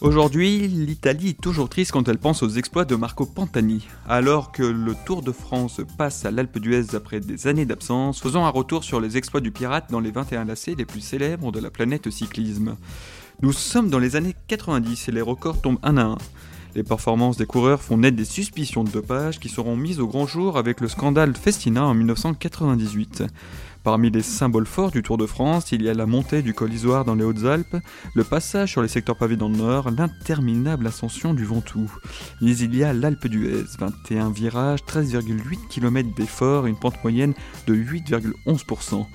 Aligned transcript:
Aujourd'hui, 0.00 0.66
l'Italie 0.66 1.28
est 1.28 1.40
toujours 1.42 1.68
triste 1.68 1.92
quand 1.92 2.08
elle 2.08 2.16
pense 2.16 2.42
aux 2.42 2.48
exploits 2.48 2.86
de 2.86 2.96
Marco 2.96 3.26
Pantani. 3.26 3.86
Alors 4.08 4.50
que 4.50 4.62
le 4.62 4.94
Tour 5.04 5.20
de 5.20 5.30
France 5.30 5.82
passe 5.98 6.24
à 6.24 6.30
l'Alpe 6.30 6.58
d'Huez 6.58 6.94
après 6.94 7.20
des 7.20 7.46
années 7.46 7.66
d'absence, 7.66 8.18
faisons 8.18 8.46
un 8.46 8.48
retour 8.48 8.82
sur 8.82 8.98
les 8.98 9.18
exploits 9.18 9.42
du 9.42 9.50
pirate 9.50 9.90
dans 9.90 10.00
les 10.00 10.10
21 10.10 10.46
lacets 10.46 10.74
les 10.74 10.86
plus 10.86 11.02
célèbres 11.02 11.52
de 11.52 11.60
la 11.60 11.70
planète 11.70 12.08
cyclisme. 12.08 12.76
Nous 13.42 13.52
sommes 13.52 13.90
dans 13.90 13.98
les 13.98 14.16
années 14.16 14.34
90 14.48 15.08
et 15.08 15.12
les 15.12 15.20
records 15.20 15.60
tombent 15.60 15.80
un 15.82 15.98
à 15.98 16.04
un. 16.04 16.18
Les 16.74 16.82
performances 16.84 17.36
des 17.36 17.46
coureurs 17.46 17.82
font 17.82 17.98
naître 17.98 18.16
des 18.16 18.24
suspicions 18.24 18.84
de 18.84 18.90
dopage 18.90 19.40
qui 19.40 19.48
seront 19.48 19.76
mises 19.76 19.98
au 19.98 20.06
grand 20.06 20.26
jour 20.26 20.56
avec 20.56 20.80
le 20.80 20.88
scandale 20.88 21.36
Festina 21.36 21.84
en 21.84 21.94
1998. 21.94 23.24
Parmi 23.82 24.10
les 24.10 24.22
symboles 24.22 24.66
forts 24.66 24.90
du 24.90 25.02
Tour 25.02 25.16
de 25.16 25.24
France, 25.24 25.72
il 25.72 25.82
y 25.82 25.88
a 25.88 25.94
la 25.94 26.04
montée 26.04 26.42
du 26.42 26.52
col 26.52 26.70
dans 27.06 27.14
les 27.14 27.24
Hautes-Alpes, 27.24 27.76
le 28.14 28.24
passage 28.24 28.70
sur 28.70 28.82
les 28.82 28.88
secteurs 28.88 29.16
pavés 29.16 29.36
dans 29.36 29.48
le 29.48 29.56
nord, 29.56 29.90
l'interminable 29.90 30.86
ascension 30.86 31.32
du 31.32 31.44
Ventoux. 31.44 31.90
Mais 32.42 32.56
il 32.58 32.76
y 32.76 32.84
a 32.84 32.92
l'Alpe 32.92 33.26
d'Huez, 33.26 33.64
21 33.78 34.30
virages, 34.30 34.80
13,8 34.86 35.68
km 35.70 36.14
d'effort 36.14 36.66
une 36.66 36.78
pente 36.78 37.02
moyenne 37.02 37.32
de 37.66 37.74
8,11%. 37.74 39.06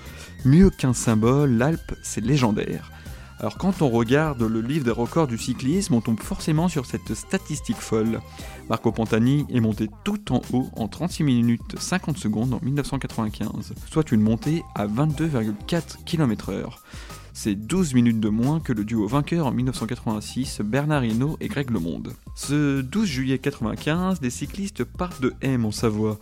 Mieux 0.46 0.72
qu'un 0.72 0.94
symbole, 0.94 1.52
l'Alpe, 1.52 1.94
c'est 2.02 2.26
légendaire. 2.26 2.92
Alors 3.40 3.58
quand 3.58 3.82
on 3.82 3.90
regarde 3.90 4.42
le 4.42 4.62
livre 4.62 4.86
des 4.86 4.92
records 4.92 5.28
du 5.28 5.38
cyclisme, 5.38 5.94
on 5.94 6.02
tombe 6.02 6.20
forcément 6.20 6.70
sur 6.70 6.86
cette 6.86 7.14
statistique 7.14 7.78
folle. 7.78 8.22
Marco 8.70 8.92
Pantani 8.92 9.46
est 9.50 9.60
monté 9.60 9.90
tout 10.04 10.32
en 10.32 10.42
haut 10.54 10.70
en 10.76 10.88
36 10.88 11.24
minutes 11.24 11.78
50 11.78 12.18
secondes 12.18 12.54
en 12.54 12.60
1995, 12.64 13.74
soit 13.92 14.12
une 14.12 14.22
montée 14.22 14.64
à 14.74 14.88
22,4 14.88 16.04
km/h. 16.06 16.80
C'est 17.38 17.56
12 17.56 17.96
minutes 17.96 18.22
de 18.22 18.30
moins 18.30 18.62
que 18.62 18.72
le 18.72 18.86
duo 18.86 19.06
vainqueur 19.08 19.48
en 19.48 19.52
1986, 19.52 20.62
Bernard 20.62 21.04
Hinault 21.04 21.36
et 21.42 21.50
Greg 21.50 21.70
LeMond. 21.70 22.04
Ce 22.34 22.80
12 22.80 23.06
juillet 23.06 23.34
1995, 23.34 24.22
des 24.22 24.30
cyclistes 24.30 24.86
partent 24.86 25.22
de 25.22 25.34
M 25.42 25.66
en 25.66 25.72
Savoie. 25.72 26.18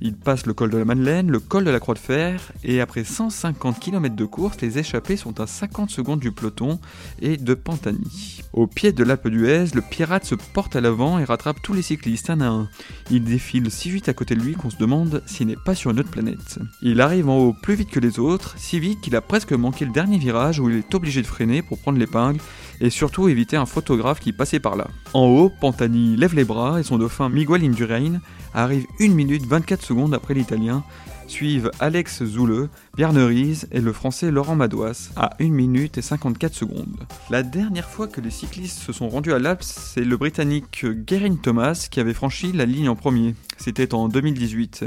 Ils 0.00 0.16
passent 0.16 0.46
le 0.46 0.54
col 0.54 0.70
de 0.70 0.78
la 0.78 0.84
Madeleine, 0.84 1.30
le 1.30 1.40
col 1.40 1.64
de 1.64 1.70
la 1.70 1.80
Croix 1.80 1.94
de 1.94 1.98
Fer, 1.98 2.52
et 2.64 2.80
après 2.80 3.04
150 3.04 3.78
km 3.78 4.16
de 4.16 4.24
course, 4.24 4.60
les 4.60 4.78
échappés 4.78 5.16
sont 5.16 5.40
à 5.40 5.46
50 5.46 5.90
secondes 5.90 6.20
du 6.20 6.32
peloton 6.32 6.78
et 7.20 7.36
de 7.36 7.54
Pantani. 7.54 8.40
Au 8.52 8.66
pied 8.66 8.92
de 8.92 9.04
l'Alpe 9.04 9.28
d'Huez, 9.28 9.66
le 9.74 9.82
pirate 9.82 10.24
se 10.24 10.34
porte 10.34 10.76
à 10.76 10.80
l'avant 10.80 11.18
et 11.18 11.24
rattrape 11.24 11.62
tous 11.62 11.72
les 11.72 11.82
cyclistes 11.82 12.30
un 12.30 12.40
à 12.40 12.48
un. 12.48 12.68
Il 13.10 13.24
défile 13.24 13.70
si 13.70 13.90
vite 13.90 14.08
à 14.08 14.14
côté 14.14 14.34
de 14.34 14.40
lui 14.40 14.54
qu'on 14.54 14.70
se 14.70 14.76
demande 14.76 15.22
s'il 15.26 15.46
n'est 15.46 15.56
pas 15.56 15.74
sur 15.74 15.90
une 15.90 16.00
autre 16.00 16.10
planète. 16.10 16.58
Il 16.82 17.00
arrive 17.00 17.28
en 17.28 17.38
haut 17.38 17.52
plus 17.52 17.74
vite 17.74 17.90
que 17.90 18.00
les 18.00 18.18
autres, 18.18 18.54
si 18.58 18.80
vite 18.80 19.00
qu'il 19.00 19.16
a 19.16 19.20
presque 19.20 19.52
manqué 19.52 19.84
le 19.84 19.92
dernier 19.92 20.18
virage 20.18 20.60
où 20.60 20.68
il 20.68 20.76
est 20.76 20.94
obligé 20.94 21.22
de 21.22 21.26
freiner 21.26 21.62
pour 21.62 21.78
prendre 21.78 21.98
l'épingle 21.98 22.40
et 22.82 22.90
surtout 22.90 23.28
éviter 23.28 23.56
un 23.56 23.64
photographe 23.64 24.20
qui 24.20 24.32
passait 24.32 24.58
par 24.58 24.76
là. 24.76 24.88
En 25.14 25.24
haut, 25.24 25.48
Pantani 25.48 26.16
lève 26.16 26.34
les 26.34 26.44
bras 26.44 26.80
et 26.80 26.82
son 26.82 26.98
dauphin 26.98 27.28
Miguel 27.28 27.64
Indurain 27.64 28.20
arrive 28.52 28.86
1 29.00 29.08
minute 29.08 29.46
24 29.46 29.82
secondes 29.82 30.12
après 30.12 30.34
l'italien, 30.34 30.82
suivent 31.26 31.70
Alex 31.80 32.24
Zoule, 32.24 32.68
Bjarne 32.96 33.18
Ries 33.18 33.62
et 33.70 33.80
le 33.80 33.92
français 33.92 34.30
Laurent 34.30 34.56
Madouas 34.56 35.10
à 35.16 35.30
1 35.40 35.48
minute 35.50 35.98
et 35.98 36.02
54 36.02 36.54
secondes. 36.54 37.06
La 37.30 37.42
dernière 37.42 37.88
fois 37.88 38.08
que 38.08 38.20
les 38.20 38.30
cyclistes 38.30 38.78
se 38.78 38.92
sont 38.92 39.08
rendus 39.08 39.32
à 39.32 39.38
l'Alps, 39.38 39.66
c'est 39.66 40.04
le 40.04 40.16
britannique 40.16 40.84
Geraint 41.06 41.36
Thomas 41.36 41.88
qui 41.90 42.00
avait 42.00 42.14
franchi 42.14 42.52
la 42.52 42.66
ligne 42.66 42.88
en 42.88 42.96
premier. 42.96 43.34
C'était 43.58 43.94
en 43.94 44.08
2018. 44.08 44.84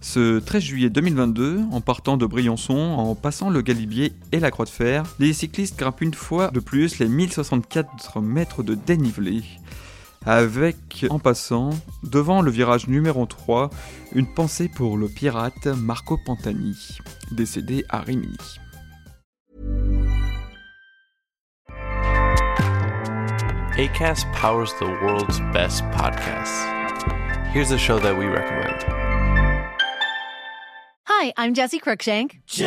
Ce 0.00 0.38
13 0.38 0.62
juillet 0.62 0.90
2022, 0.90 1.60
en 1.70 1.80
partant 1.80 2.16
de 2.16 2.26
Briançon, 2.26 2.74
en 2.74 3.14
passant 3.14 3.50
le 3.50 3.62
Galibier 3.62 4.12
et 4.32 4.40
la 4.40 4.50
Croix 4.50 4.64
de 4.64 4.70
Fer, 4.70 5.04
les 5.18 5.32
cyclistes 5.32 5.78
grimpent 5.78 6.02
une 6.02 6.14
fois 6.14 6.50
de 6.50 6.60
plus 6.60 6.98
les 6.98 7.08
1064 7.08 8.20
mètres 8.20 8.62
de 8.62 8.74
dénivelé 8.74 9.42
avec, 10.26 11.06
en 11.08 11.18
passant, 11.18 11.70
devant 12.02 12.42
le 12.42 12.50
virage 12.50 12.88
numéro 12.88 13.24
3, 13.26 13.70
une 14.14 14.26
pensée 14.26 14.68
pour 14.68 14.98
le 14.98 15.08
pirate 15.08 15.66
Marco 15.66 16.18
Pantani, 16.26 16.76
décédé 17.30 17.84
à 17.88 18.00
Rimini. 18.00 18.36
ACAST 23.78 24.26
powers 24.32 24.72
the 24.80 24.86
world's 25.02 25.38
best 25.52 25.84
podcasts. 25.92 26.64
Here's 27.52 27.70
a 27.72 27.78
show 27.78 27.98
that 27.98 28.16
we 28.16 28.24
recommend. 28.24 28.84
Hi, 31.04 31.32
I'm 31.36 31.54
Jesse 31.54 31.78
Cruikshank. 31.78 32.40
Jesse. 32.46 32.66